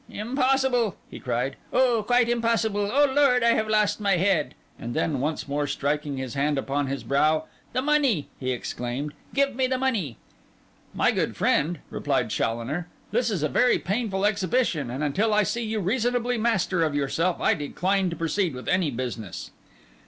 'Impossible!' 0.09 0.95
he 1.11 1.19
cried. 1.19 1.57
'Oh, 1.71 2.01
quite 2.07 2.27
impossible! 2.27 2.89
O 2.91 3.05
Lord, 3.05 3.43
I 3.43 3.49
have 3.53 3.69
lost 3.69 3.99
my 4.01 4.17
head.' 4.17 4.55
And 4.79 4.95
then, 4.95 5.19
once 5.19 5.47
more 5.47 5.67
striking 5.67 6.17
his 6.17 6.33
hand 6.33 6.57
upon 6.57 6.87
his 6.87 7.03
brow, 7.03 7.43
'The 7.73 7.83
money!' 7.83 8.27
he 8.39 8.49
exclaimed. 8.49 9.13
'Give 9.35 9.55
me 9.55 9.67
the 9.67 9.77
money.' 9.77 10.17
'My 10.95 11.11
good 11.11 11.35
friend,' 11.37 11.81
replied 11.91 12.31
Challoner, 12.31 12.87
'this 13.11 13.29
is 13.29 13.43
a 13.43 13.47
very 13.47 13.77
painful 13.77 14.25
exhibition; 14.25 14.89
and 14.89 15.03
until 15.03 15.35
I 15.35 15.43
see 15.43 15.63
you 15.65 15.79
reasonably 15.79 16.35
master 16.39 16.81
of 16.83 16.95
yourself, 16.95 17.39
I 17.39 17.53
decline 17.53 18.09
to 18.09 18.15
proceed 18.15 18.55
with 18.55 18.67
any 18.67 18.89
business. 18.89 19.51